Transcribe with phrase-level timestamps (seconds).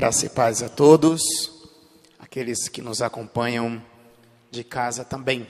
[0.00, 1.20] Graça e paz a todos,
[2.18, 3.84] aqueles que nos acompanham
[4.50, 5.46] de casa também.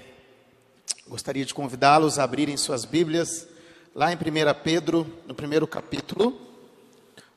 [1.07, 3.47] Gostaria de convidá-los a abrirem suas Bíblias
[3.95, 4.19] lá em 1
[4.65, 6.37] Pedro, no primeiro capítulo.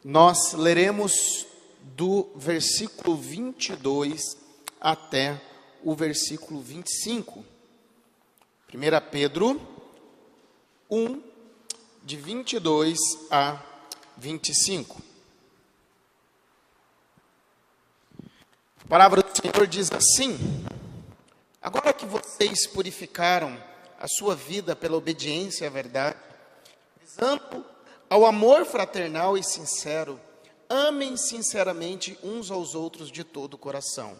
[0.03, 1.45] Nós leremos
[1.83, 4.35] do versículo 22
[4.81, 5.39] até
[5.83, 7.45] o versículo 25.
[8.73, 8.79] 1
[9.11, 9.61] Pedro
[10.89, 11.21] 1,
[12.03, 12.97] de 22
[13.29, 13.61] a
[14.17, 15.12] 25.
[18.83, 20.37] A palavra do Senhor diz assim:
[21.61, 23.57] Agora que vocês purificaram
[23.97, 26.17] a sua vida pela obediência à verdade,
[27.01, 27.65] visando
[28.09, 30.19] ao amor fraternal e sincero,
[30.69, 34.19] amem sinceramente uns aos outros de todo o coração.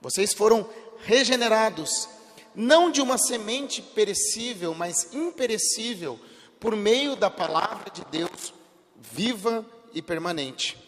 [0.00, 0.68] Vocês foram
[0.98, 2.08] regenerados,
[2.56, 6.18] não de uma semente perecível, mas imperecível,
[6.58, 8.52] por meio da palavra de Deus,
[8.96, 10.85] viva e permanente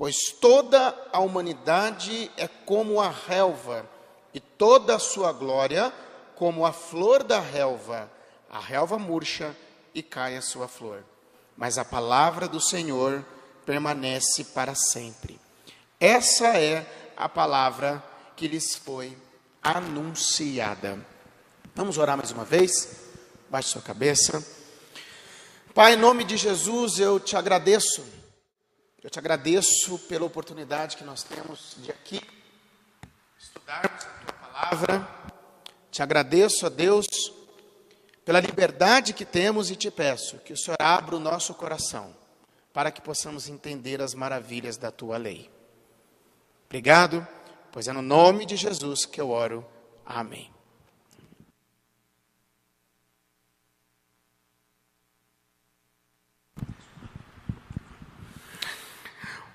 [0.00, 3.86] Pois toda a humanidade é como a relva,
[4.32, 5.92] e toda a sua glória
[6.36, 8.10] como a flor da relva.
[8.50, 9.54] A relva murcha
[9.94, 11.04] e cai a sua flor.
[11.54, 13.22] Mas a palavra do Senhor
[13.66, 15.38] permanece para sempre.
[16.00, 18.02] Essa é a palavra
[18.36, 19.14] que lhes foi
[19.62, 20.98] anunciada.
[21.74, 22.88] Vamos orar mais uma vez?
[23.50, 24.42] Baixe sua cabeça.
[25.74, 28.18] Pai, em nome de Jesus, eu te agradeço
[29.02, 32.20] eu te agradeço pela oportunidade que nós temos de aqui
[33.38, 35.08] estudarmos a tua palavra.
[35.90, 37.06] Te agradeço a Deus
[38.24, 42.14] pela liberdade que temos e te peço que o Senhor abra o nosso coração
[42.72, 45.50] para que possamos entender as maravilhas da tua lei.
[46.66, 47.26] Obrigado,
[47.72, 49.66] pois é no nome de Jesus que eu oro.
[50.04, 50.52] Amém.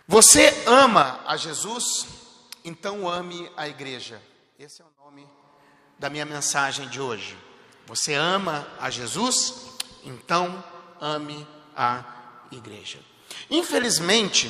[0.08, 2.06] Você ama a Jesus?
[2.64, 4.22] Então ame a igreja.
[4.60, 5.28] Esse é o nome
[5.98, 7.36] da minha mensagem de hoje.
[7.88, 9.56] Você ama a Jesus?
[10.04, 10.64] Então
[11.02, 12.04] ame a
[12.52, 13.00] igreja.
[13.50, 14.48] Infelizmente,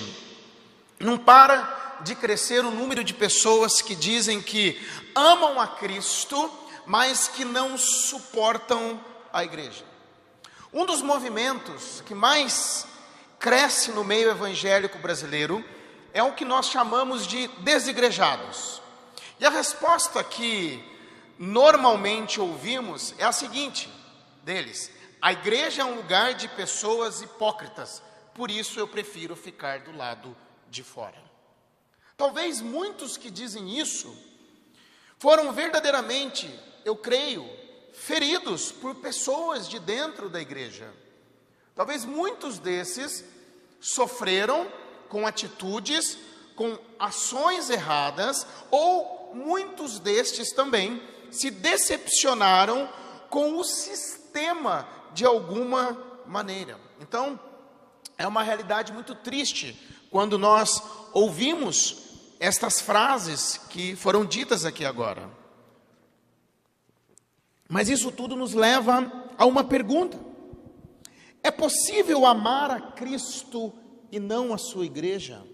[0.99, 4.77] não para de crescer o número de pessoas que dizem que
[5.15, 6.51] amam a Cristo,
[6.85, 8.99] mas que não suportam
[9.31, 9.85] a igreja.
[10.73, 12.85] Um dos movimentos que mais
[13.45, 15.63] cresce no meio evangélico brasileiro
[16.11, 18.81] é o que nós chamamos de desigrejados.
[19.39, 20.83] E a resposta que
[21.37, 23.87] normalmente ouvimos é a seguinte
[24.41, 24.89] deles:
[25.21, 28.01] a igreja é um lugar de pessoas hipócritas,
[28.33, 30.35] por isso eu prefiro ficar do lado
[30.67, 31.21] de fora.
[32.17, 34.11] Talvez muitos que dizem isso
[35.19, 36.49] foram verdadeiramente,
[36.83, 37.47] eu creio,
[37.93, 40.91] feridos por pessoas de dentro da igreja.
[41.75, 43.34] Talvez muitos desses
[43.85, 44.67] sofreram
[45.07, 46.17] com atitudes,
[46.55, 52.89] com ações erradas, ou muitos destes também se decepcionaram
[53.29, 56.79] com o sistema de alguma maneira.
[56.99, 57.39] Então,
[58.17, 59.79] é uma realidade muito triste
[60.09, 60.81] quando nós
[61.13, 61.97] ouvimos
[62.39, 65.29] estas frases que foram ditas aqui agora.
[67.69, 70.17] Mas isso tudo nos leva a uma pergunta:
[71.45, 73.71] é possível amar a Cristo
[74.11, 75.45] e não a sua igreja?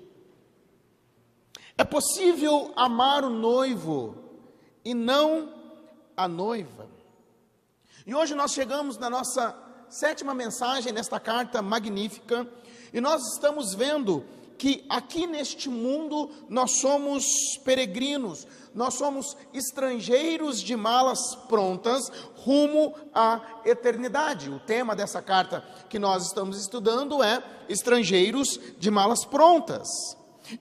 [1.78, 4.16] É possível amar o noivo
[4.86, 5.54] e não
[6.16, 6.88] a noiva?
[8.08, 9.54] E hoje nós chegamos na nossa
[9.90, 12.48] sétima mensagem nesta carta magnífica
[12.94, 14.24] e nós estamos vendo
[14.62, 17.26] que aqui neste mundo nós somos
[17.66, 18.46] peregrinos,
[18.76, 24.52] nós somos estrangeiros de malas prontas rumo à eternidade.
[24.52, 29.88] O tema dessa carta que nós estamos estudando é estrangeiros de malas prontas.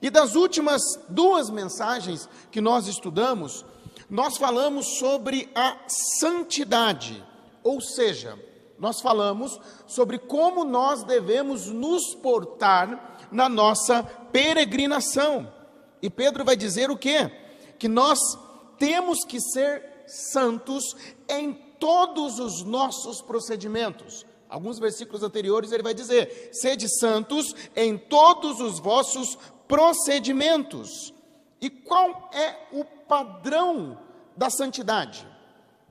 [0.01, 3.63] E das últimas duas mensagens que nós estudamos,
[4.09, 5.77] nós falamos sobre a
[6.19, 7.23] santidade,
[7.63, 8.35] ou seja,
[8.79, 15.51] nós falamos sobre como nós devemos nos portar na nossa peregrinação.
[16.01, 17.31] E Pedro vai dizer o quê?
[17.77, 18.19] Que nós
[18.77, 20.95] temos que ser santos
[21.29, 24.25] em todos os nossos procedimentos.
[24.49, 29.37] Alguns versículos anteriores ele vai dizer: sede santos em todos os vossos
[29.67, 31.13] procedimentos.
[31.61, 33.97] E qual é o padrão
[34.35, 35.25] da santidade?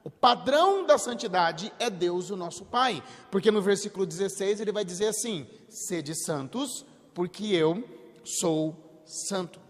[0.03, 4.85] O padrão da santidade é Deus, o nosso Pai, porque no versículo 16 ele vai
[4.85, 6.85] dizer assim: sede santos,
[7.15, 7.85] porque eu
[8.25, 9.61] sou santo.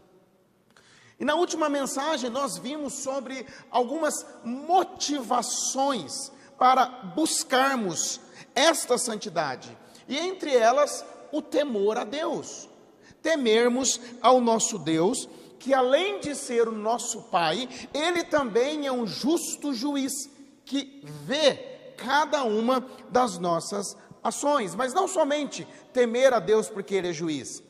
[1.18, 8.20] E na última mensagem nós vimos sobre algumas motivações para buscarmos
[8.54, 9.76] esta santidade,
[10.08, 12.68] e entre elas o temor a Deus.
[13.22, 15.28] temermos ao nosso Deus,
[15.58, 20.12] que além de ser o nosso Pai, Ele também é um justo juiz
[20.64, 27.08] que vê cada uma das nossas ações, mas não somente temer a Deus porque Ele
[27.08, 27.62] é juiz,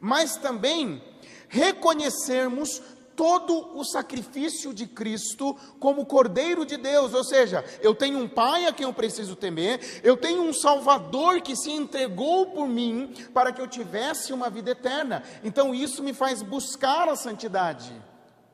[0.00, 1.02] mas também
[1.48, 2.82] reconhecermos
[3.14, 8.66] todo o sacrifício de Cristo como Cordeiro de Deus, ou seja, eu tenho um Pai
[8.66, 13.52] a quem eu preciso temer, eu tenho um Salvador que se entregou por mim para
[13.52, 17.92] que eu tivesse uma vida eterna, então isso me faz buscar a santidade.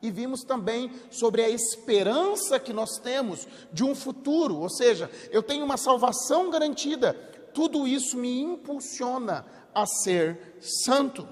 [0.01, 5.43] E vimos também sobre a esperança que nós temos de um futuro, ou seja, eu
[5.43, 7.13] tenho uma salvação garantida,
[7.53, 11.27] tudo isso me impulsiona a ser santo.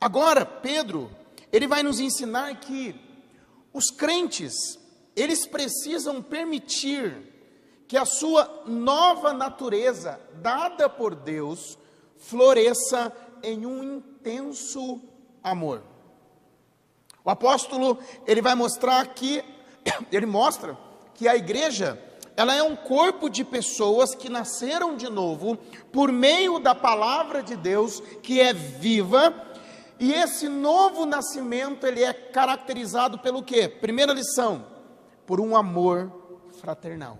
[0.00, 1.10] Agora, Pedro,
[1.52, 2.94] ele vai nos ensinar que
[3.72, 4.78] os crentes,
[5.16, 7.32] eles precisam permitir
[7.88, 11.78] que a sua nova natureza, dada por Deus,
[12.16, 15.00] floresça em um intenso
[15.42, 15.82] amor.
[17.24, 19.42] O apóstolo, ele vai mostrar aqui,
[20.12, 20.76] ele mostra
[21.14, 21.98] que a igreja,
[22.36, 25.56] ela é um corpo de pessoas que nasceram de novo
[25.92, 29.54] por meio da palavra de Deus, que é viva
[29.98, 33.68] e esse novo nascimento, ele é caracterizado pelo quê?
[33.68, 34.66] Primeira lição,
[35.24, 36.12] por um amor
[36.60, 37.18] fraternal.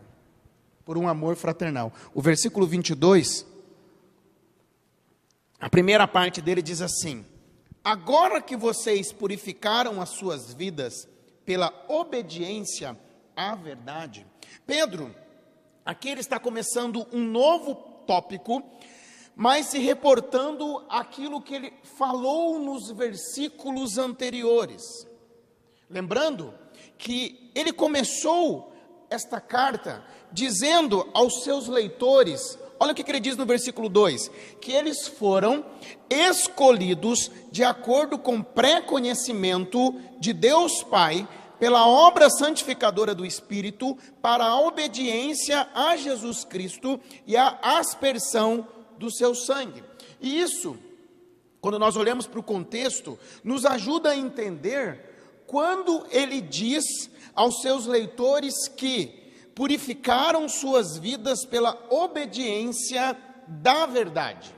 [0.84, 1.92] Por um amor fraternal.
[2.12, 3.46] O versículo 22,
[5.60, 7.24] a primeira parte dele diz assim:
[7.82, 11.08] Agora que vocês purificaram as suas vidas
[11.44, 12.98] pela obediência
[13.36, 14.26] à verdade.
[14.66, 15.14] Pedro,
[15.84, 17.74] aqui ele está começando um novo
[18.06, 18.62] tópico
[19.36, 25.06] mas se reportando aquilo que ele falou nos versículos anteriores.
[25.90, 26.54] Lembrando
[26.96, 28.72] que ele começou
[29.10, 34.30] esta carta dizendo aos seus leitores, olha o que ele diz no versículo 2:
[34.60, 35.64] que eles foram
[36.08, 41.28] escolhidos de acordo com pré-conhecimento de Deus Pai,
[41.64, 48.68] pela obra santificadora do Espírito, para a obediência a Jesus Cristo e a aspersão
[48.98, 49.82] do seu sangue.
[50.20, 50.76] E isso,
[51.62, 56.84] quando nós olhamos para o contexto, nos ajuda a entender quando ele diz
[57.34, 63.16] aos seus leitores que purificaram suas vidas pela obediência
[63.48, 64.54] da verdade.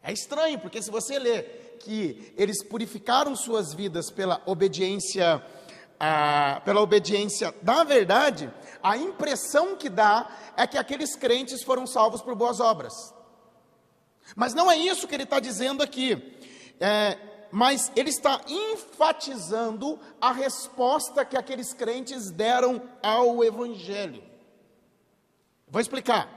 [0.00, 5.44] É estranho, porque se você ler que eles purificaram suas vidas pela obediência
[5.98, 8.52] a, pela obediência da verdade,
[8.82, 13.14] a impressão que dá é que aqueles crentes foram salvos por boas obras.
[14.34, 16.38] Mas não é isso que ele está dizendo aqui.
[16.80, 17.18] É,
[17.50, 24.22] mas ele está enfatizando a resposta que aqueles crentes deram ao Evangelho.
[25.68, 26.28] Vou explicar.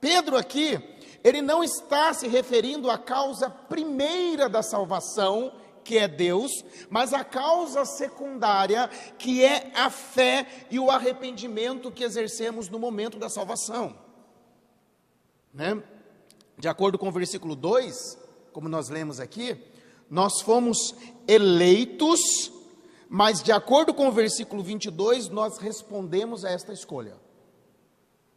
[0.00, 0.78] Pedro aqui,
[1.24, 5.52] ele não está se referindo à causa primeira da salvação,
[5.84, 6.50] que é Deus,
[6.88, 8.88] mas à causa secundária,
[9.18, 13.96] que é a fé e o arrependimento que exercemos no momento da salvação.
[15.52, 15.80] Né?
[16.58, 18.18] De acordo com o versículo 2,
[18.52, 19.56] como nós lemos aqui,
[20.10, 20.94] nós fomos
[21.26, 22.52] eleitos,
[23.08, 27.16] mas de acordo com o versículo 22, nós respondemos a esta escolha.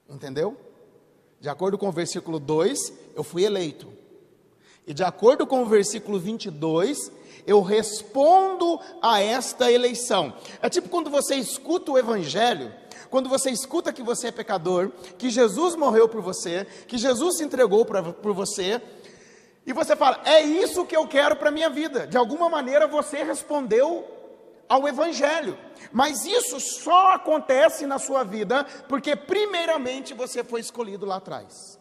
[0.10, 0.58] Entendeu?
[1.40, 3.88] De acordo com o versículo 2, eu fui eleito.
[4.88, 7.12] E de acordo com o versículo 22,
[7.48, 10.34] eu respondo a esta eleição.
[10.62, 12.74] É tipo quando você escuta o evangelho,
[13.10, 17.44] quando você escuta que você é pecador, que Jesus morreu por você, que Jesus se
[17.46, 18.82] entregou pra, por você,
[19.66, 22.06] e você fala: "É isso que eu quero para minha vida".
[22.06, 24.06] De alguma maneira você respondeu
[24.68, 25.58] ao evangelho.
[25.92, 31.80] Mas isso só acontece na sua vida porque primeiramente você foi escolhido lá atrás.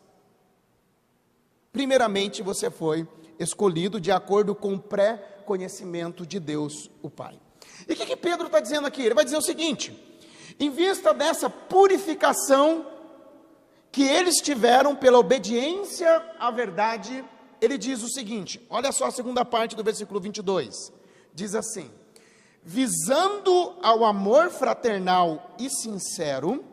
[1.73, 3.07] Primeiramente você foi
[3.39, 7.39] escolhido de acordo com o pré-conhecimento de Deus, o Pai.
[7.89, 9.03] E o que, que Pedro está dizendo aqui?
[9.03, 9.97] Ele vai dizer o seguinte:
[10.59, 12.87] em vista dessa purificação
[13.93, 17.25] que eles tiveram pela obediência à verdade,
[17.61, 20.93] ele diz o seguinte: olha só a segunda parte do versículo 22.
[21.35, 21.91] Diz assim:
[22.63, 26.65] visando ao amor fraternal e sincero,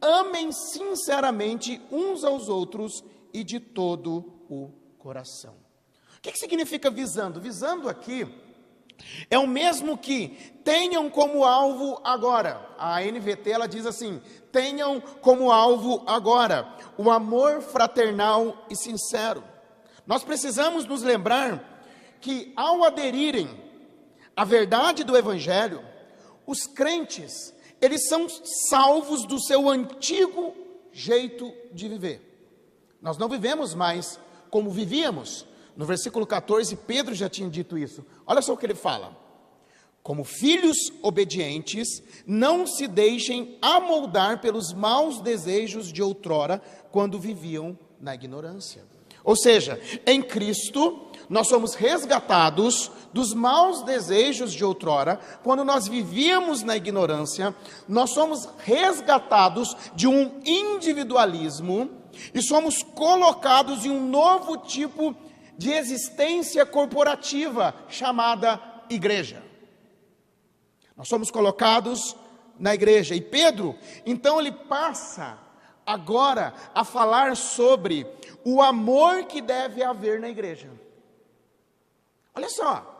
[0.00, 5.63] amem sinceramente uns aos outros e de todo o coração.
[6.24, 7.38] Que, que significa visando?
[7.38, 8.26] Visando aqui
[9.28, 10.28] é o mesmo que
[10.64, 12.66] tenham como alvo agora.
[12.78, 16.66] A NVT ela diz assim: tenham como alvo agora
[16.96, 19.44] o amor fraternal e sincero.
[20.06, 21.84] Nós precisamos nos lembrar
[22.22, 23.62] que ao aderirem
[24.34, 25.84] à verdade do evangelho,
[26.46, 27.52] os crentes,
[27.82, 28.26] eles são
[28.70, 30.54] salvos do seu antigo
[30.90, 32.48] jeito de viver.
[33.02, 35.52] Nós não vivemos mais como vivíamos.
[35.76, 38.04] No versículo 14, Pedro já tinha dito isso.
[38.26, 39.16] Olha só o que ele fala.
[40.02, 46.60] Como filhos obedientes, não se deixem amoldar pelos maus desejos de outrora,
[46.92, 48.84] quando viviam na ignorância.
[49.24, 56.62] Ou seja, em Cristo, nós somos resgatados dos maus desejos de outrora, quando nós vivíamos
[56.62, 57.56] na ignorância,
[57.88, 61.90] nós somos resgatados de um individualismo
[62.34, 65.16] e somos colocados em um novo tipo
[65.56, 69.42] de existência corporativa chamada igreja.
[70.96, 72.16] Nós somos colocados
[72.58, 73.14] na igreja.
[73.14, 75.38] E Pedro, então, ele passa
[75.84, 78.06] agora a falar sobre
[78.44, 80.70] o amor que deve haver na igreja.
[82.34, 82.90] Olha só,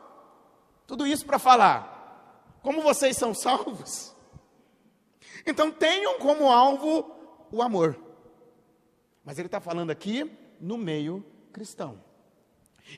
[0.87, 1.95] tudo isso para falar
[2.61, 4.15] como vocês são salvos.
[5.45, 7.11] Então tenham como alvo
[7.51, 7.99] o amor.
[9.23, 12.01] Mas ele está falando aqui no meio cristão.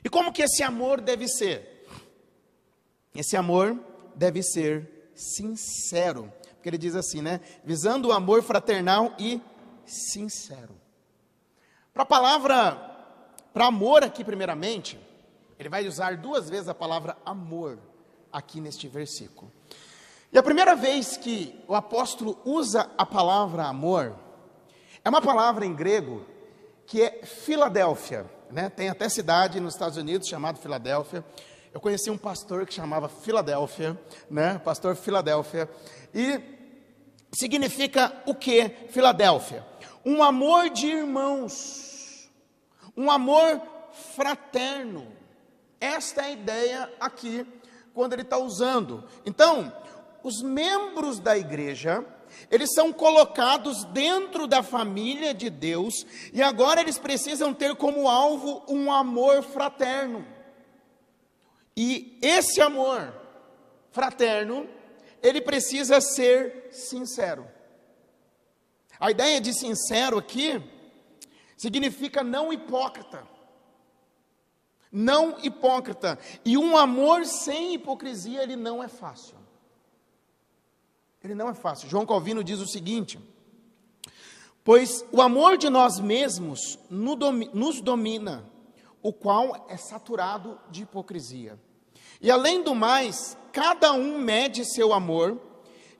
[0.04, 1.86] E como que esse amor deve ser?
[3.14, 3.78] Esse amor
[4.14, 6.32] deve ser sincero.
[6.54, 7.40] Porque ele diz assim, né?
[7.64, 9.40] Visando o amor fraternal e
[9.86, 10.74] sincero.
[11.92, 12.74] Para a palavra,
[13.52, 14.98] para amor aqui, primeiramente,
[15.58, 17.78] ele vai usar duas vezes a palavra amor
[18.32, 19.50] aqui neste versículo.
[20.32, 24.14] E a primeira vez que o apóstolo usa a palavra amor,
[25.04, 26.24] é uma palavra em grego
[26.86, 28.68] que é Filadélfia, né?
[28.68, 31.24] Tem até cidade nos Estados Unidos chamada Filadélfia.
[31.72, 33.98] Eu conheci um pastor que chamava Filadélfia,
[34.30, 34.58] né?
[34.64, 35.68] Pastor Filadélfia.
[36.14, 36.40] E
[37.32, 39.64] significa o que Filadélfia?
[40.04, 42.30] Um amor de irmãos,
[42.96, 43.60] um amor
[44.14, 45.06] fraterno,
[45.80, 47.46] esta é a ideia aqui,
[47.92, 49.04] quando ele está usando.
[49.26, 49.72] Então,
[50.22, 52.04] os membros da igreja,
[52.50, 58.64] eles são colocados dentro da família de Deus, e agora eles precisam ter como alvo
[58.68, 60.26] um amor fraterno.
[61.76, 63.14] E esse amor
[63.90, 64.68] fraterno,
[65.22, 67.46] ele precisa ser sincero.
[68.98, 70.60] A ideia de sincero aqui
[71.56, 73.26] significa não hipócrita
[74.90, 76.18] não hipócrita.
[76.44, 79.37] E um amor sem hipocrisia, ele não é fácil.
[81.22, 81.88] Ele não é fácil.
[81.88, 83.18] João Calvino diz o seguinte:
[84.62, 88.44] Pois o amor de nós mesmos nos domina,
[89.02, 91.58] o qual é saturado de hipocrisia.
[92.20, 95.40] E além do mais, cada um mede seu amor,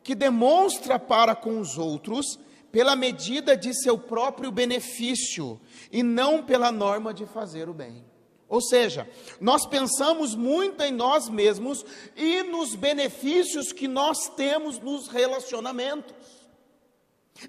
[0.03, 2.39] que demonstra para com os outros,
[2.71, 5.61] pela medida de seu próprio benefício,
[5.91, 8.05] e não pela norma de fazer o bem.
[8.49, 9.09] Ou seja,
[9.41, 11.85] nós pensamos muito em nós mesmos
[12.17, 16.15] e nos benefícios que nós temos nos relacionamentos.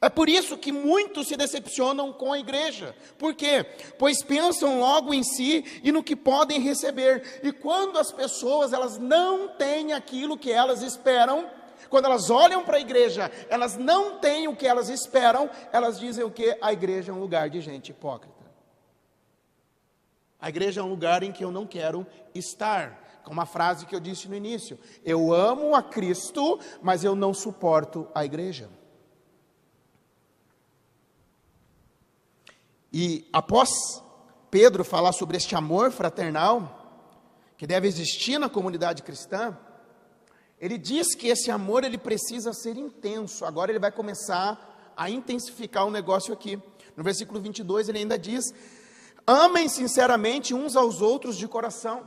[0.02, 2.96] É por isso que muitos se decepcionam com a igreja.
[3.18, 3.66] Por quê?
[3.98, 7.40] Pois pensam logo em si e no que podem receber.
[7.42, 11.50] E quando as pessoas elas não têm aquilo que elas esperam,
[11.90, 16.24] quando elas olham para a igreja, elas não têm o que elas esperam, elas dizem
[16.24, 16.56] o que?
[16.62, 18.39] A igreja é um lugar de gente hipócrita.
[20.42, 23.08] A igreja é um lugar em que eu não quero estar.
[23.24, 27.34] Com uma frase que eu disse no início: Eu amo a Cristo, mas eu não
[27.34, 28.70] suporto a igreja.
[32.92, 33.70] E após
[34.50, 36.76] Pedro falar sobre este amor fraternal
[37.56, 39.56] que deve existir na comunidade cristã,
[40.60, 43.46] ele diz que esse amor ele precisa ser intenso.
[43.46, 46.60] Agora ele vai começar a intensificar o negócio aqui.
[46.96, 48.54] No versículo 22 ele ainda diz
[49.26, 52.04] Amem sinceramente uns aos outros de coração.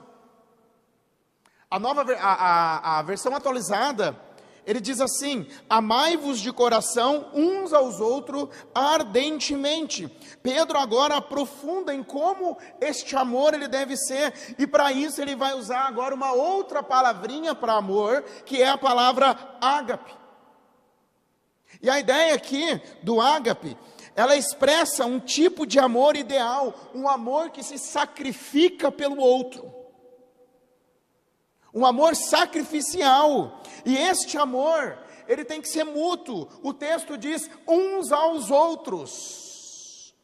[1.71, 4.15] A nova a, a, a versão atualizada,
[4.67, 10.07] ele diz assim: Amai-vos de coração uns aos outros ardentemente.
[10.43, 15.55] Pedro agora aprofunda em como este amor ele deve ser, e para isso ele vai
[15.55, 20.15] usar agora uma outra palavrinha para amor, que é a palavra ágape.
[21.81, 23.77] E a ideia aqui do ágape
[24.15, 29.73] ela expressa um tipo de amor ideal, um amor que se sacrifica pelo outro.
[31.73, 33.63] Um amor sacrificial.
[33.85, 36.49] E este amor, ele tem que ser mútuo.
[36.63, 40.15] O texto diz uns aos outros.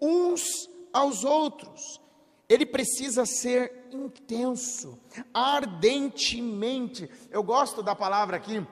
[0.00, 2.00] Uns aos outros.
[2.48, 4.98] Ele precisa ser intenso,
[5.34, 7.10] ardentemente.
[7.30, 8.66] Eu gosto da palavra aqui,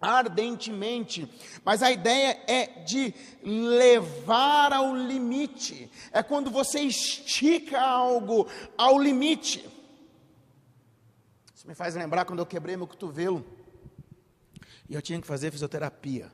[0.00, 1.28] ardentemente,
[1.64, 9.68] mas a ideia é de levar ao limite, é quando você estica algo ao limite.
[11.54, 13.44] Isso me faz lembrar quando eu quebrei meu cotovelo
[14.88, 16.32] e eu tinha que fazer fisioterapia.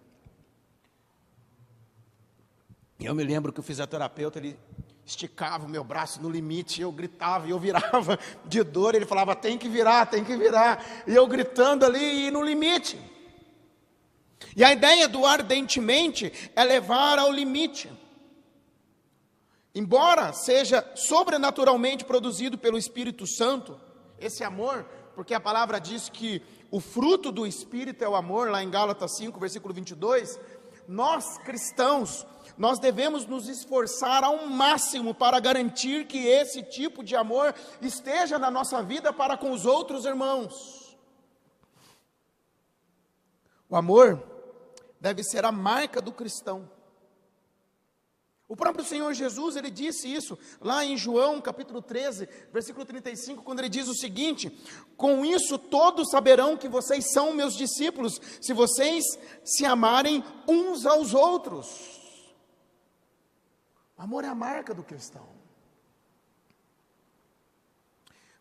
[2.98, 4.56] E eu me lembro que o fisioterapeuta ele
[5.04, 9.34] esticava o meu braço no limite, eu gritava e eu virava de dor, ele falava:
[9.34, 13.15] tem que virar, tem que virar, e eu gritando ali e no limite.
[14.54, 17.90] E a ideia do ardentemente é levar ao limite.
[19.74, 23.78] Embora seja sobrenaturalmente produzido pelo Espírito Santo,
[24.18, 24.84] esse amor,
[25.14, 29.16] porque a palavra diz que o fruto do Espírito é o amor, lá em Gálatas
[29.16, 30.40] 5, versículo 22,
[30.88, 32.26] nós cristãos,
[32.56, 38.50] nós devemos nos esforçar ao máximo para garantir que esse tipo de amor esteja na
[38.50, 40.96] nossa vida para com os outros irmãos.
[43.68, 44.35] O amor
[45.00, 46.70] deve ser a marca do cristão.
[48.48, 53.58] O próprio Senhor Jesus, ele disse isso lá em João, capítulo 13, versículo 35, quando
[53.58, 54.50] ele diz o seguinte:
[54.96, 59.04] Com isso todos saberão que vocês são meus discípulos, se vocês
[59.44, 61.66] se amarem uns aos outros.
[63.98, 65.26] O amor é a marca do cristão.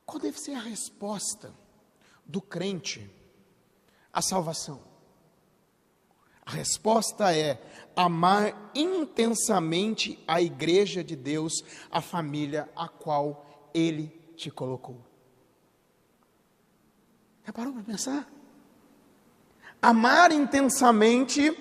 [0.06, 1.52] Qual deve ser a resposta
[2.24, 3.10] do crente
[4.14, 4.95] à salvação?
[6.46, 7.60] A resposta é
[7.96, 14.98] amar intensamente a igreja de Deus, a família a qual Ele te colocou.
[17.46, 18.28] Já parou para pensar?
[19.82, 21.58] Amar intensamente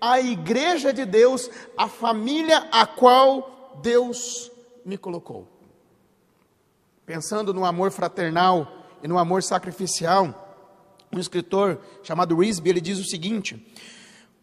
[0.00, 4.50] a igreja de Deus, a família a qual Deus
[4.84, 5.48] me colocou.
[7.04, 10.46] Pensando no amor fraternal e no amor sacrificial,
[11.12, 13.64] um escritor chamado Risby, ele diz o seguinte: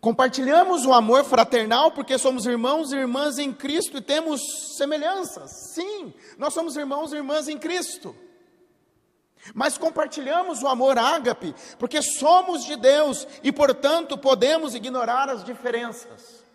[0.06, 4.40] Compartilhamos o amor fraternal porque somos irmãos e irmãs em Cristo e temos
[4.78, 5.50] semelhanças.
[5.74, 8.16] Sim, nós somos irmãos e irmãs em Cristo.
[9.56, 16.46] Mas compartilhamos o amor ágape porque somos de Deus e, portanto, podemos ignorar as diferenças.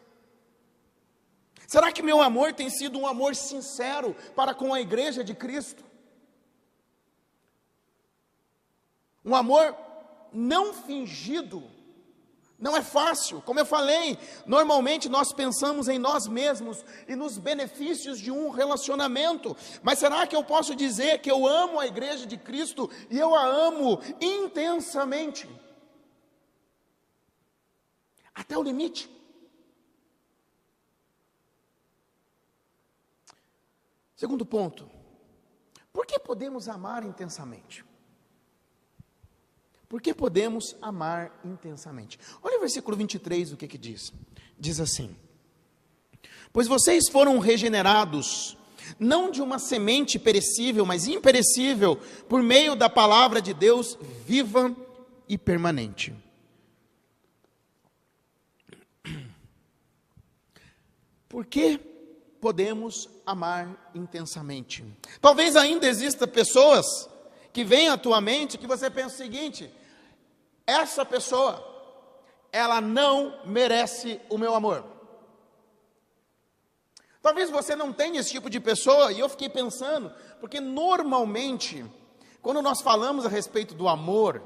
[1.66, 5.83] Será que meu amor tem sido um amor sincero para com a igreja de Cristo?
[9.25, 9.75] Um amor
[10.33, 11.80] não fingido
[12.61, 18.20] não é fácil, como eu falei, normalmente nós pensamos em nós mesmos e nos benefícios
[18.20, 22.37] de um relacionamento, mas será que eu posso dizer que eu amo a igreja de
[22.37, 25.49] Cristo e eu a amo intensamente?
[28.35, 29.11] Até o limite.
[34.14, 34.88] Segundo ponto,
[35.90, 37.89] por que podemos amar intensamente?
[39.90, 42.16] Porque podemos amar intensamente.
[42.40, 44.12] Olha o versículo 23, o que que diz?
[44.57, 45.16] Diz assim:
[46.53, 48.57] Pois vocês foram regenerados,
[49.00, 51.96] não de uma semente perecível, mas imperecível,
[52.29, 54.74] por meio da palavra de Deus viva
[55.29, 56.14] e permanente.
[61.29, 61.79] Por que
[62.40, 64.85] podemos amar intensamente?
[65.20, 67.11] Talvez ainda exista pessoas
[67.53, 69.80] que vêm à tua mente que você pensa o seguinte:
[70.70, 71.66] essa pessoa,
[72.52, 74.85] ela não merece o meu amor.
[77.20, 81.85] Talvez você não tenha esse tipo de pessoa, e eu fiquei pensando, porque normalmente,
[82.40, 84.42] quando nós falamos a respeito do amor,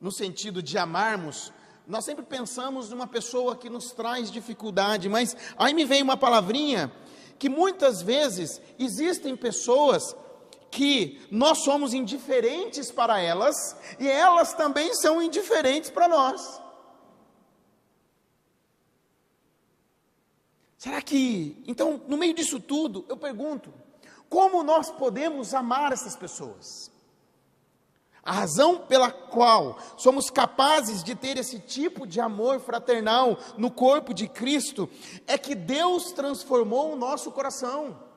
[0.00, 1.52] no sentido de amarmos,
[1.86, 6.90] nós sempre pensamos numa pessoa que nos traz dificuldade, mas aí me veio uma palavrinha
[7.38, 10.16] que muitas vezes existem pessoas
[10.72, 16.60] que nós somos indiferentes para elas e elas também são indiferentes para nós.
[20.78, 23.72] Será que, então, no meio disso tudo, eu pergunto:
[24.28, 26.90] como nós podemos amar essas pessoas?
[28.24, 34.14] A razão pela qual somos capazes de ter esse tipo de amor fraternal no corpo
[34.14, 34.88] de Cristo
[35.26, 38.11] é que Deus transformou o nosso coração.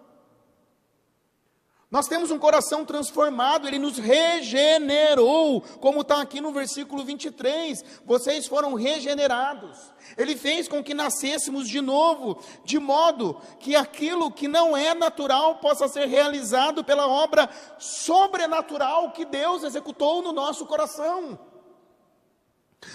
[1.96, 8.02] Nós temos um coração transformado, ele nos regenerou, como está aqui no versículo 23.
[8.04, 9.80] Vocês foram regenerados.
[10.18, 15.60] Ele fez com que nascêssemos de novo, de modo que aquilo que não é natural
[15.60, 21.40] possa ser realizado pela obra sobrenatural que Deus executou no nosso coração.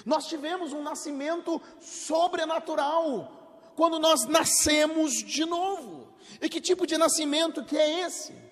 [0.05, 6.13] Nós tivemos um nascimento sobrenatural quando nós nascemos de novo.
[6.39, 8.50] E que tipo de nascimento que é esse?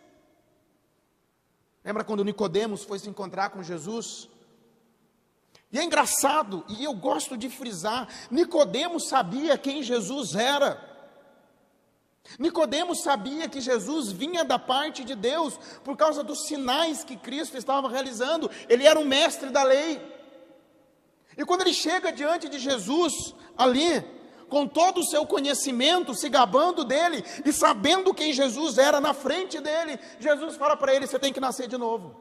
[1.88, 4.28] Lembra quando Nicodemos foi se encontrar com Jesus?
[5.72, 10.78] E é engraçado, e eu gosto de frisar, Nicodemos sabia quem Jesus era.
[12.38, 17.56] Nicodemos sabia que Jesus vinha da parte de Deus por causa dos sinais que Cristo
[17.56, 18.50] estava realizando.
[18.68, 19.98] Ele era um mestre da lei.
[21.38, 24.04] E quando ele chega diante de Jesus ali,
[24.48, 29.60] com todo o seu conhecimento, se gabando dele e sabendo quem Jesus era na frente
[29.60, 32.16] dele, Jesus fala para ele: você tem que nascer de novo.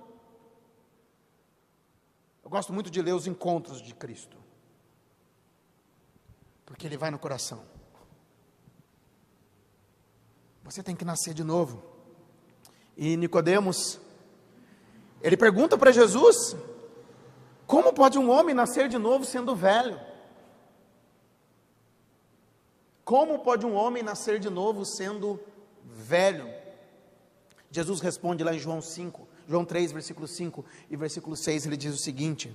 [2.44, 4.38] Eu gosto muito de ler os encontros de Cristo,
[6.66, 7.64] porque ele vai no coração.
[10.64, 11.84] Você tem que nascer de novo.
[12.98, 14.00] E Nicodemos,
[15.22, 16.56] ele pergunta para Jesus:
[17.66, 20.00] como pode um homem nascer de novo sendo velho?
[23.08, 25.40] Como pode um homem nascer de novo sendo
[25.82, 26.50] velho?
[27.72, 31.94] Jesus responde lá em João 5, João 3, versículo 5 e versículo 6, ele diz
[31.94, 32.54] o seguinte: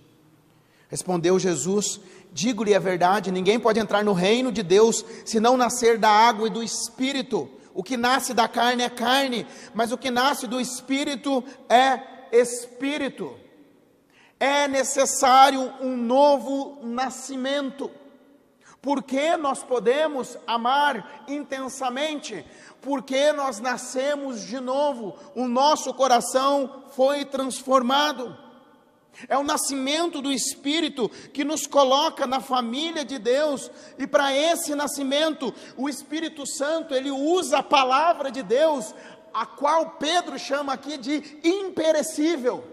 [0.90, 1.98] Respondeu Jesus:
[2.34, 6.48] Digo-lhe a verdade, ninguém pode entrar no reino de Deus se não nascer da água
[6.48, 7.48] e do espírito.
[7.72, 11.98] O que nasce da carne é carne, mas o que nasce do espírito é
[12.30, 13.34] espírito.
[14.38, 17.90] É necessário um novo nascimento.
[18.82, 22.44] Porque nós podemos amar intensamente?
[22.80, 28.36] Porque nós nascemos de novo, o nosso coração foi transformado.
[29.28, 34.74] É o nascimento do Espírito que nos coloca na família de Deus, e para esse
[34.74, 38.92] nascimento, o Espírito Santo, ele usa a palavra de Deus,
[39.32, 42.64] a qual Pedro chama aqui de imperecível.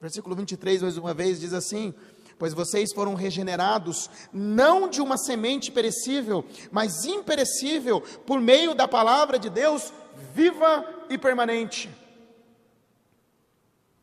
[0.00, 1.94] Versículo 23, mais uma vez, diz assim:
[2.42, 9.38] Pois vocês foram regenerados, não de uma semente perecível, mas imperecível, por meio da palavra
[9.38, 9.92] de Deus,
[10.34, 11.88] viva e permanente.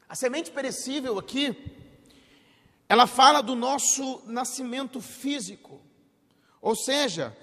[0.08, 1.54] A semente perecível aqui,
[2.88, 5.82] ela fala do nosso nascimento físico,
[6.62, 7.36] ou seja,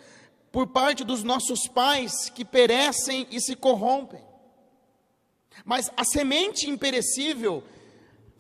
[0.51, 4.25] por parte dos nossos pais que perecem e se corrompem.
[5.63, 7.63] Mas a semente imperecível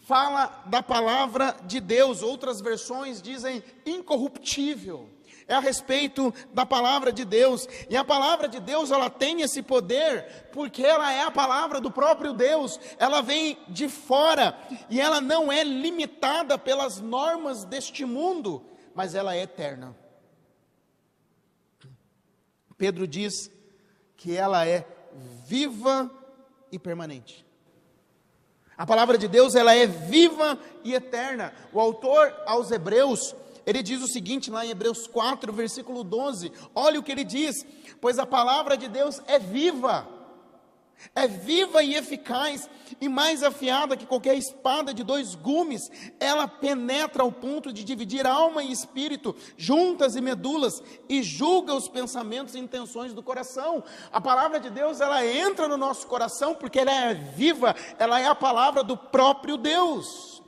[0.06, 5.10] fala da palavra de Deus, outras versões dizem incorruptível.
[5.48, 9.62] É a respeito da palavra de Deus, e a palavra de Deus ela tem esse
[9.62, 14.56] poder, porque ela é a palavra do próprio Deus, ela vem de fora,
[14.88, 18.64] e ela não é limitada pelas normas deste mundo,
[18.94, 19.96] mas ela é eterna.
[22.78, 23.50] Pedro diz
[24.16, 24.86] que ela é
[25.46, 26.10] viva
[26.70, 27.45] e permanente.
[28.76, 31.52] A palavra de Deus, ela é viva e eterna.
[31.72, 33.34] O autor aos Hebreus,
[33.64, 36.52] ele diz o seguinte lá em Hebreus 4, versículo 12.
[36.74, 37.64] Olha o que ele diz:
[38.00, 40.15] "Pois a palavra de Deus é viva
[41.14, 42.68] é viva e eficaz
[43.00, 45.90] e mais afiada que qualquer espada de dois gumes.
[46.18, 51.88] Ela penetra ao ponto de dividir alma e espírito, juntas e medulas, e julga os
[51.88, 53.82] pensamentos e intenções do coração.
[54.12, 58.26] A palavra de Deus, ela entra no nosso coração porque ela é viva, ela é
[58.26, 60.42] a palavra do próprio Deus.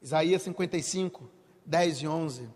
[0.00, 1.28] Isaías 55,
[1.66, 2.48] 10 e 11.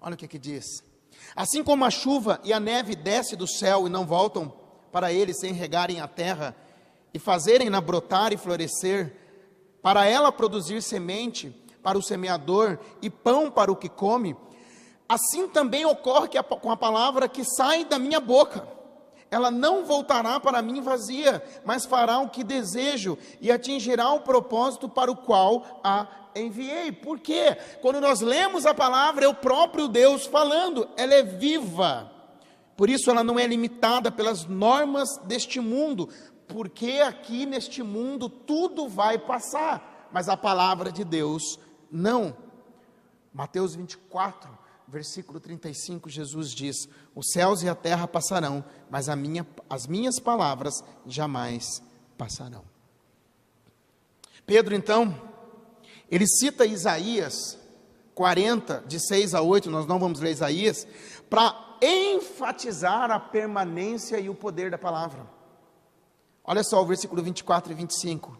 [0.00, 0.87] Olha o que, que diz.
[1.34, 4.52] Assim como a chuva e a neve desce do céu e não voltam
[4.90, 6.56] para ele sem regarem a terra
[7.12, 9.14] e fazerem-na brotar e florescer,
[9.82, 11.50] para ela produzir semente
[11.82, 14.36] para o semeador e pão para o que come,
[15.08, 16.28] assim também ocorre
[16.60, 18.77] com a palavra que sai da minha boca.
[19.30, 24.88] Ela não voltará para mim vazia, mas fará o que desejo e atingirá o propósito
[24.88, 26.92] para o qual a enviei.
[26.92, 27.56] Por quê?
[27.82, 32.10] Quando nós lemos a palavra, é o próprio Deus falando, ela é viva.
[32.76, 36.08] Por isso ela não é limitada pelas normas deste mundo,
[36.46, 41.58] porque aqui neste mundo tudo vai passar, mas a palavra de Deus
[41.90, 42.36] não.
[43.32, 44.57] Mateus 24,
[44.88, 50.82] versículo 35, Jesus diz: Os céus e a terra passarão, mas minha, as minhas palavras
[51.06, 51.82] jamais
[52.16, 52.64] passarão.
[54.46, 55.14] Pedro, então,
[56.10, 57.58] ele cita Isaías
[58.14, 60.86] 40, de 6 a 8, nós não vamos ler Isaías,
[61.30, 65.24] para enfatizar a permanência e o poder da palavra.
[66.42, 68.36] Olha só o versículo 24 e 25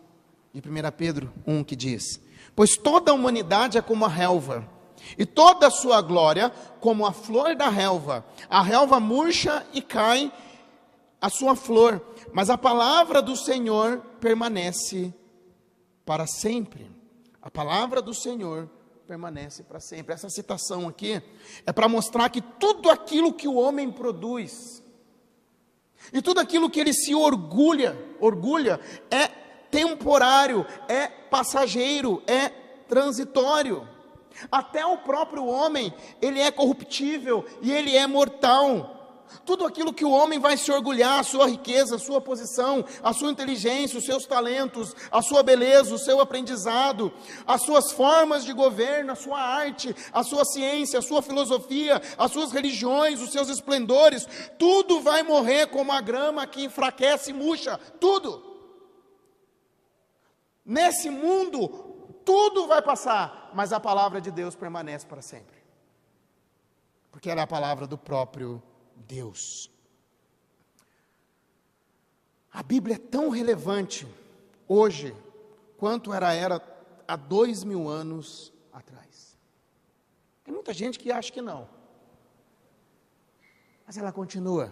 [0.53, 2.21] de 1 Pedro 1 que diz:
[2.57, 4.69] Pois toda a humanidade é como a relva,
[5.17, 8.25] e toda a sua glória como a flor da relva.
[8.49, 10.33] A relva murcha e cai
[11.21, 12.01] a sua flor,
[12.33, 15.13] mas a palavra do Senhor permanece
[16.05, 16.91] para sempre.
[17.43, 18.69] A palavra do Senhor
[19.07, 20.15] permanece para sempre.
[20.15, 21.23] Essa citação aqui
[21.65, 24.83] é para mostrar que tudo aquilo que o homem produz
[26.13, 28.81] e tudo aquilo que ele se orgulha, orgulha
[29.11, 29.27] é
[29.71, 32.49] temporário, é passageiro, é
[32.89, 33.87] transitório.
[34.51, 38.95] Até o próprio homem, ele é corruptível e ele é mortal.
[39.45, 43.12] tudo aquilo que o homem vai se orgulhar, a sua riqueza, a sua posição, a
[43.12, 47.12] sua inteligência, os seus talentos, a sua beleza, o seu aprendizado,
[47.47, 52.33] as suas formas de governo, a sua arte, a sua ciência, a sua filosofia, as
[52.33, 54.27] suas religiões, os seus esplendores,
[54.59, 58.47] tudo vai morrer como a grama que enfraquece e murcha, tudo.
[60.64, 61.97] Nesse mundo,
[62.29, 65.57] tudo vai passar, mas a palavra de Deus permanece para sempre.
[67.11, 68.62] Porque era a palavra do próprio
[68.95, 69.71] Deus.
[72.53, 74.07] A Bíblia é tão relevante
[74.69, 75.17] hoje
[75.79, 76.61] quanto era, era
[77.09, 79.38] há dois mil anos atrás.
[80.45, 81.67] Tem muita gente que acha que não.
[83.87, 84.71] Mas ela continua.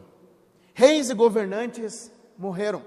[0.74, 2.84] Reis e governantes morreram.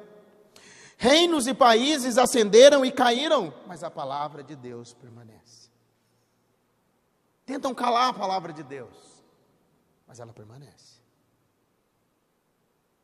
[1.02, 5.70] Reinos e países ascenderam e caíram, mas a palavra de Deus permanece.
[7.46, 9.24] Tentam calar a palavra de Deus,
[10.06, 11.00] mas ela permanece.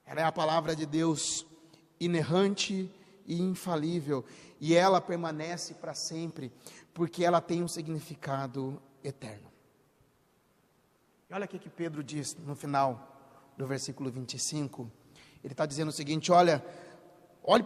[0.05, 1.45] Ela é a palavra de Deus
[1.97, 2.91] inerrante
[3.25, 4.25] e infalível,
[4.59, 6.51] e ela permanece para sempre,
[6.93, 9.49] porque ela tem um significado eterno.
[11.29, 14.91] E olha o que Pedro diz no final do versículo 25.
[15.41, 16.61] Ele está dizendo o seguinte: olha,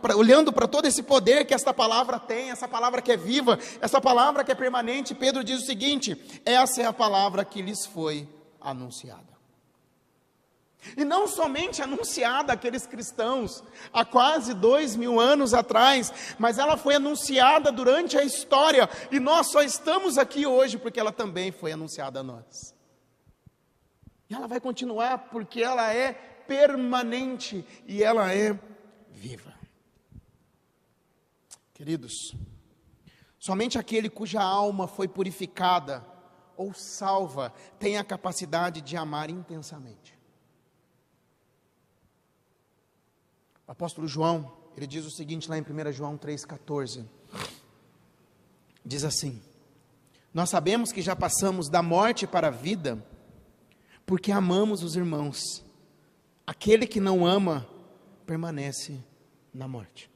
[0.02, 3.58] pra, olhando para todo esse poder que esta palavra tem, essa palavra que é viva,
[3.80, 7.86] essa palavra que é permanente, Pedro diz o seguinte: essa é a palavra que lhes
[7.86, 8.28] foi
[8.60, 9.30] anunciada.
[10.96, 16.96] E não somente anunciada àqueles cristãos há quase dois mil anos atrás, mas ela foi
[16.96, 22.22] anunciada durante a história, e nós só estamos aqui hoje porque ela também foi anunciada
[22.22, 22.74] a nós.
[24.30, 28.58] E ela vai continuar porque ela é permanente e ela é
[29.10, 29.59] viva.
[31.80, 32.36] Queridos,
[33.40, 36.06] somente aquele cuja alma foi purificada
[36.58, 40.14] ou salva tem a capacidade de amar intensamente.
[43.66, 47.06] O apóstolo João, ele diz o seguinte lá em 1 João 3,14:
[48.84, 49.42] diz assim:
[50.34, 53.02] Nós sabemos que já passamos da morte para a vida,
[54.06, 55.64] porque amamos os irmãos.
[56.46, 57.66] Aquele que não ama,
[58.26, 59.02] permanece
[59.54, 60.09] na morte.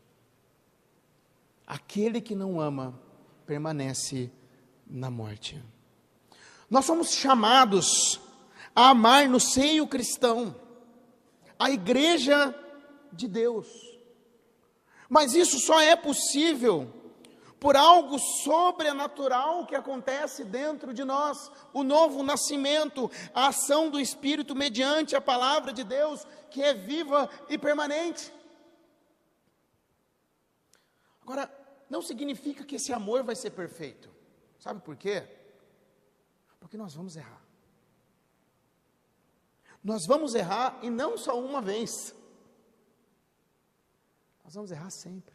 [1.65, 2.99] Aquele que não ama,
[3.45, 4.32] permanece
[4.86, 5.62] na morte.
[6.69, 8.19] Nós somos chamados
[8.76, 10.56] a amar no seio cristão.
[11.58, 12.54] A igreja
[13.12, 13.67] de Deus.
[15.08, 16.91] Mas isso só é possível
[17.60, 24.54] por algo sobrenatural que acontece dentro de nós, o novo nascimento, a ação do Espírito
[24.54, 28.34] mediante a palavra de Deus, que é viva e permanente.
[31.23, 31.49] Agora,
[31.89, 34.09] não significa que esse amor vai ser perfeito.
[34.59, 35.27] Sabe por quê?
[36.59, 37.41] Porque nós vamos errar.
[39.83, 42.15] Nós vamos errar e não só uma vez.
[44.43, 45.33] Nós vamos errar sempre.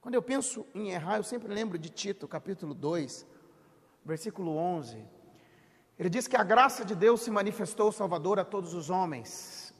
[0.00, 3.26] Quando eu penso em errar, eu sempre lembro de Tito, capítulo 2,
[4.04, 5.04] versículo 11.
[5.98, 9.71] Ele diz que a graça de Deus se manifestou Salvador a todos os homens,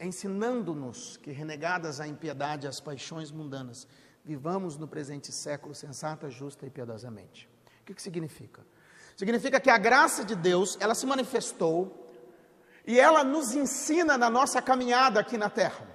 [0.00, 3.86] ensinando-nos que, renegadas a impiedade e as paixões mundanas,
[4.24, 7.48] vivamos no presente século sensata, justa e piedosamente.
[7.82, 8.64] O que, que significa?
[9.16, 12.10] Significa que a graça de Deus, ela se manifestou
[12.86, 15.86] e ela nos ensina na nossa caminhada aqui na terra.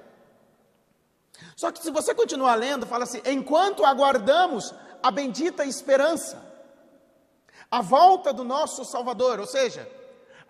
[1.55, 6.45] Só que se você continuar lendo, fala assim: enquanto aguardamos a bendita esperança,
[7.69, 9.89] a volta do nosso Salvador, ou seja,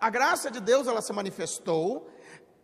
[0.00, 2.10] a graça de Deus ela se manifestou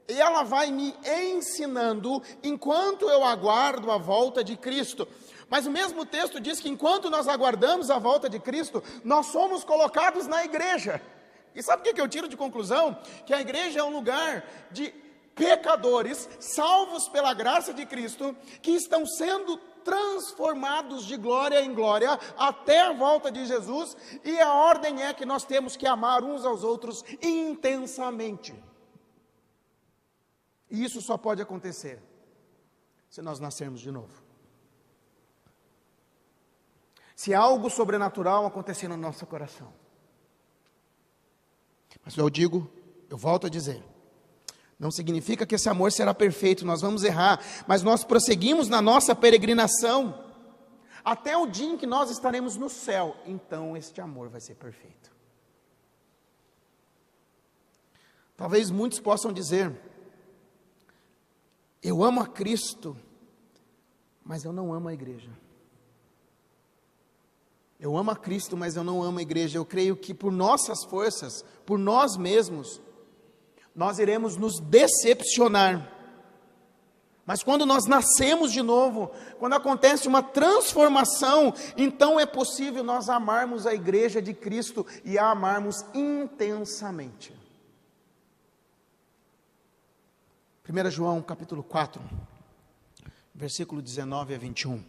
[0.08, 5.06] e ela vai me ensinando enquanto eu aguardo a volta de Cristo.
[5.48, 9.64] Mas o mesmo texto diz que enquanto nós aguardamos a volta de Cristo, nós somos
[9.64, 11.00] colocados na igreja.
[11.54, 12.98] E sabe o que eu tiro de conclusão?
[13.24, 14.92] Que a igreja é um lugar de
[15.34, 22.80] pecadores salvos pela graça de Cristo que estão sendo transformados de glória em glória até
[22.80, 26.64] a volta de Jesus, e a ordem é que nós temos que amar uns aos
[26.64, 28.52] outros intensamente.
[30.70, 32.02] E isso só pode acontecer
[33.08, 34.22] se nós nascermos de novo.
[37.14, 39.72] Se algo sobrenatural acontecer no nosso coração.
[42.04, 42.70] Mas eu digo,
[43.08, 43.82] eu volto a dizer,
[44.78, 49.14] não significa que esse amor será perfeito, nós vamos errar, mas nós prosseguimos na nossa
[49.14, 50.22] peregrinação
[51.02, 55.14] até o dia em que nós estaremos no céu, então este amor vai ser perfeito.
[58.36, 59.72] Talvez muitos possam dizer:
[61.82, 62.96] Eu amo a Cristo,
[64.24, 65.30] mas eu não amo a igreja.
[67.78, 69.58] Eu amo a Cristo, mas eu não amo a igreja.
[69.58, 72.80] Eu creio que por nossas forças, por nós mesmos,
[73.74, 75.92] nós iremos nos decepcionar.
[77.26, 83.66] Mas quando nós nascemos de novo, quando acontece uma transformação, então é possível nós amarmos
[83.66, 87.34] a igreja de Cristo e a amarmos intensamente.
[90.68, 92.02] 1 João capítulo 4,
[93.32, 94.82] versículo 19 a 21.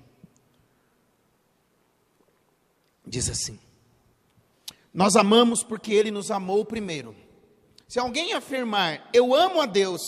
[3.06, 3.60] Diz assim:
[4.92, 7.16] Nós amamos porque Ele nos amou primeiro.
[7.88, 10.02] Se alguém afirmar, eu amo a Deus,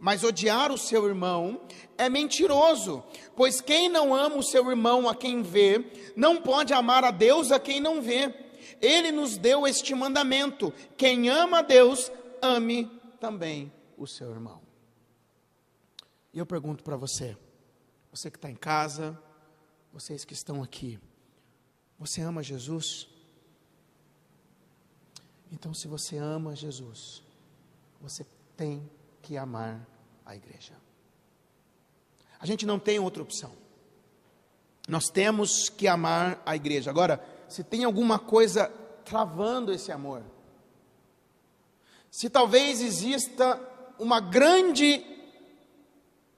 [0.00, 1.60] mas odiar o seu irmão
[1.98, 3.04] é mentiroso,
[3.36, 7.52] pois quem não ama o seu irmão a quem vê, não pode amar a Deus
[7.52, 8.34] a quem não vê.
[8.80, 14.61] Ele nos deu este mandamento: quem ama a Deus, ame também o seu irmão.
[16.32, 17.36] E eu pergunto para você,
[18.10, 19.18] você que está em casa,
[19.92, 20.98] vocês que estão aqui,
[21.98, 23.06] você ama Jesus?
[25.50, 27.22] Então, se você ama Jesus,
[28.00, 28.90] você tem
[29.20, 29.86] que amar
[30.24, 30.72] a igreja.
[32.40, 33.52] A gente não tem outra opção.
[34.88, 36.90] Nós temos que amar a igreja.
[36.90, 38.68] Agora, se tem alguma coisa
[39.04, 40.24] travando esse amor,
[42.10, 43.60] se talvez exista
[43.98, 45.11] uma grande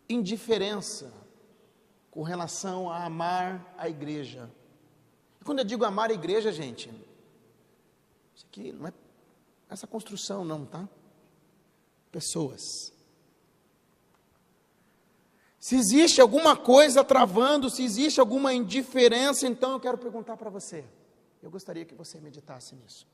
[0.09, 1.13] indiferença
[2.11, 4.51] com relação a amar a igreja.
[5.41, 6.89] E quando eu digo amar a igreja, gente,
[8.35, 8.93] isso aqui não é
[9.69, 10.89] essa construção, não, tá?
[12.13, 12.93] Pessoas.
[15.59, 20.85] Se existe alguma coisa travando, se existe alguma indiferença, então eu quero perguntar para você.
[21.43, 23.07] Eu gostaria que você meditasse nisso.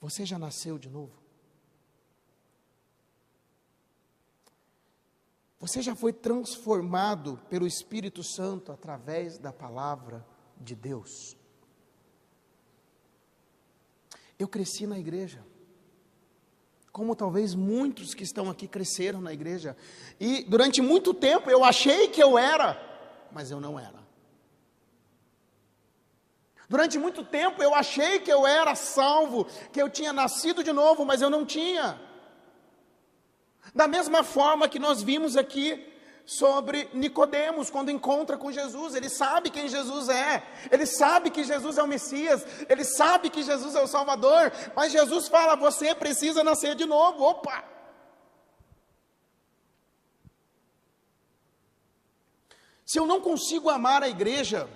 [0.00, 1.25] Você já nasceu de novo?
[5.58, 10.24] Você já foi transformado pelo Espírito Santo através da palavra
[10.60, 11.36] de Deus?
[14.38, 15.42] Eu cresci na igreja
[16.96, 19.76] como talvez muitos que estão aqui cresceram na igreja.
[20.18, 22.80] E durante muito tempo eu achei que eu era,
[23.30, 24.02] mas eu não era.
[26.70, 31.04] Durante muito tempo eu achei que eu era salvo, que eu tinha nascido de novo,
[31.04, 32.00] mas eu não tinha.
[33.76, 35.86] Da mesma forma que nós vimos aqui
[36.24, 38.94] sobre Nicodemos quando encontra com Jesus.
[38.94, 40.42] Ele sabe quem Jesus é.
[40.72, 42.44] Ele sabe que Jesus é o Messias.
[42.70, 44.50] Ele sabe que Jesus é o Salvador.
[44.74, 47.22] Mas Jesus fala: "Você precisa nascer de novo".
[47.22, 47.62] Opa!
[52.82, 54.66] Se eu não consigo amar a igreja,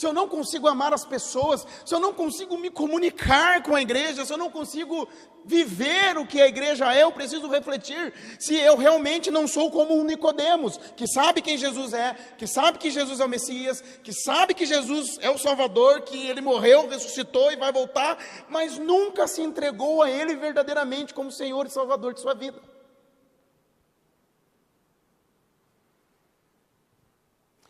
[0.00, 3.82] se eu não consigo amar as pessoas, se eu não consigo me comunicar com a
[3.82, 5.06] igreja, se eu não consigo
[5.44, 9.94] viver o que a igreja é, eu preciso refletir se eu realmente não sou como
[9.94, 14.10] um Nicodemos, que sabe quem Jesus é, que sabe que Jesus é o Messias, que
[14.10, 18.16] sabe que Jesus é o Salvador, que ele morreu, ressuscitou e vai voltar,
[18.48, 22.58] mas nunca se entregou a ele verdadeiramente como Senhor e Salvador de sua vida.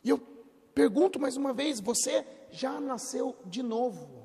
[0.05, 0.31] E eu
[0.74, 4.20] pergunto mais uma vez: você já nasceu de novo?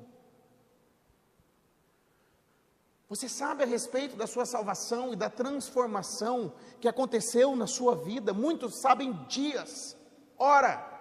[3.08, 8.34] Você sabe a respeito da sua salvação e da transformação que aconteceu na sua vida?
[8.34, 9.96] Muitos sabem dias,
[10.36, 10.94] hora.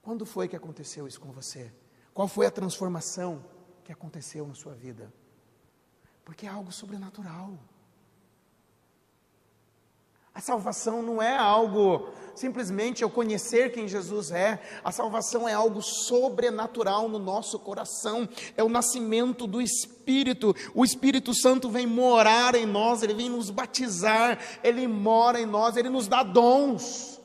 [0.00, 1.72] Quando foi que aconteceu isso com você?
[2.12, 3.44] Qual foi a transformação
[3.82, 5.12] que aconteceu na sua vida?
[6.24, 7.58] Porque é algo sobrenatural.
[10.34, 15.80] A salvação não é algo simplesmente eu conhecer quem Jesus é, a salvação é algo
[15.80, 20.54] sobrenatural no nosso coração, é o nascimento do Espírito.
[20.74, 25.76] O Espírito Santo vem morar em nós, ele vem nos batizar, ele mora em nós,
[25.76, 27.20] ele nos dá dons.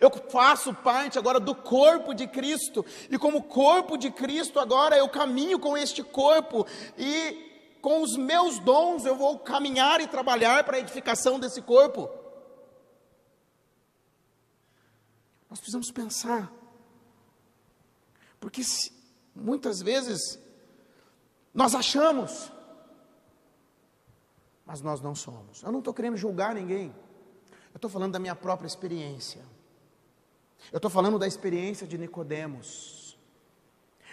[0.00, 5.08] Eu faço parte agora do corpo de Cristo, e como corpo de Cristo, agora eu
[5.08, 6.66] caminho com este corpo,
[6.98, 7.45] e
[7.80, 12.08] com os meus dons eu vou caminhar e trabalhar para a edificação desse corpo.
[15.48, 16.52] Nós precisamos pensar,
[18.40, 18.92] porque se,
[19.34, 20.38] muitas vezes
[21.54, 22.52] nós achamos,
[24.64, 25.62] mas nós não somos.
[25.62, 26.94] Eu não estou querendo julgar ninguém,
[27.72, 29.44] eu estou falando da minha própria experiência.
[30.72, 33.05] Eu estou falando da experiência de Nicodemos.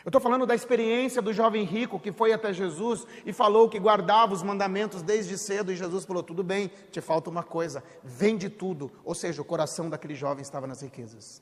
[0.04, 3.80] Eu estou falando da experiência do jovem rico que foi até Jesus e falou que
[3.80, 8.50] guardava os mandamentos desde cedo, e Jesus falou: tudo bem, te falta uma coisa, vende
[8.50, 8.92] tudo.
[9.06, 11.42] Ou seja, o coração daquele jovem estava nas riquezas.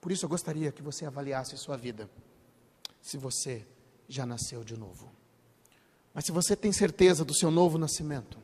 [0.00, 2.10] Por isso eu gostaria que você avaliasse sua vida,
[3.00, 3.64] se você
[4.08, 5.10] já nasceu de novo.
[6.12, 8.38] Mas se você tem certeza do seu novo nascimento,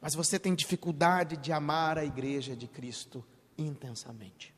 [0.00, 3.24] mas você tem dificuldade de amar a igreja de Cristo
[3.58, 4.53] intensamente,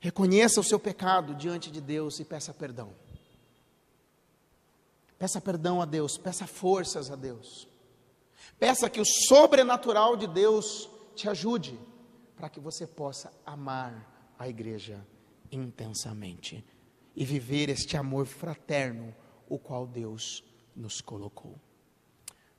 [0.00, 2.92] Reconheça o seu pecado diante de Deus e peça perdão.
[5.18, 7.68] Peça perdão a Deus, peça forças a Deus.
[8.58, 11.78] Peça que o sobrenatural de Deus te ajude
[12.34, 15.06] para que você possa amar a igreja
[15.52, 16.64] intensamente
[17.14, 19.14] e viver este amor fraterno,
[19.46, 20.42] o qual Deus
[20.74, 21.60] nos colocou.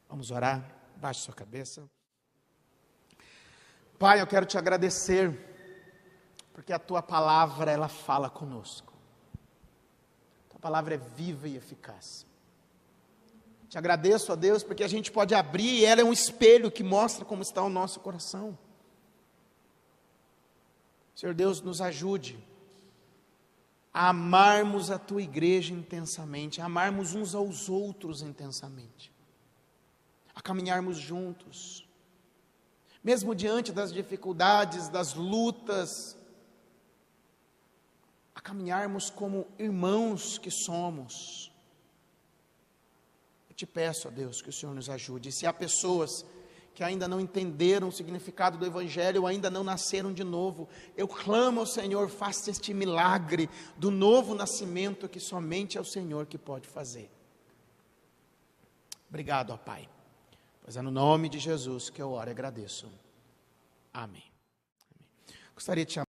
[0.07, 0.63] Vamos orar?
[0.97, 1.89] Baixe sua cabeça.
[3.97, 5.50] Pai, eu quero te agradecer,
[6.53, 8.93] porque a tua palavra, ela fala conosco.
[10.45, 12.25] A tua palavra é viva e eficaz.
[13.69, 16.83] Te agradeço a Deus, porque a gente pode abrir e ela é um espelho que
[16.83, 18.57] mostra como está o nosso coração.
[21.15, 22.37] Senhor Deus, nos ajude
[23.93, 29.11] a amarmos a tua igreja intensamente, a amarmos uns aos outros intensamente,
[30.33, 31.87] a caminharmos juntos,
[33.03, 36.17] mesmo diante das dificuldades, das lutas,
[38.41, 41.51] a caminharmos como irmãos que somos.
[43.47, 45.31] Eu te peço, ó Deus, que o Senhor nos ajude.
[45.31, 46.25] Se há pessoas
[46.73, 50.67] que ainda não entenderam o significado do Evangelho, ainda não nasceram de novo.
[50.97, 56.25] Eu clamo ao Senhor, faça este milagre do novo nascimento que somente é o Senhor
[56.25, 57.11] que pode fazer.
[59.07, 59.87] Obrigado, ó Pai.
[60.63, 62.91] Pois é no nome de Jesus que eu oro e agradeço.
[63.93, 64.23] Amém.
[65.53, 66.10] Gostaria de